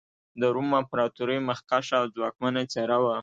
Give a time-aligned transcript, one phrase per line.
[0.39, 3.15] د روم امپراتورۍ مخکښه او ځواکمنه څېره وه.